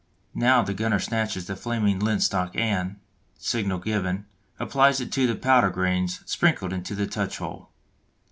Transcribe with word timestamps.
Now 0.33 0.63
the 0.63 0.73
gunner 0.73 0.97
snatches 0.97 1.45
the 1.45 1.55
flaming 1.55 1.99
lintstock 1.99 2.55
and, 2.55 2.95
signal 3.37 3.77
given, 3.77 4.25
applies 4.59 4.99
it 4.99 5.11
to 5.11 5.27
the 5.27 5.35
powder 5.35 5.69
grains 5.69 6.21
sprinkled 6.25 6.73
in 6.73 6.81
the 6.81 7.05
touch 7.05 7.37
hole. 7.37 7.69